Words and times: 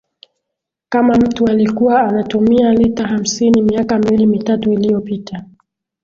kama 0.89 1.15
mtu 1.15 1.47
alikuwa 1.47 2.01
anatumia 2.01 2.71
lita 2.73 3.07
hamsini 3.07 3.61
miaka 3.61 3.99
miwili 3.99 4.25
mitatu 4.25 4.73
iliopita 4.73 5.45